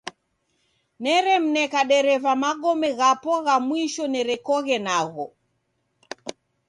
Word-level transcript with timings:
Neremneka 1.03 1.81
dereva 1.89 2.31
magome 2.43 2.89
ghapo 2.99 3.31
gha 3.45 3.55
mwisho 3.67 4.03
nerekoghe 4.13 4.77
nagho. 4.85 5.25